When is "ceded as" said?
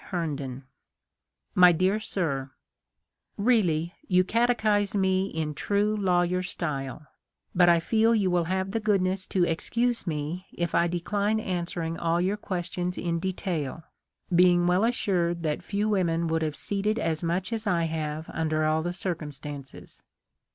16.55-17.23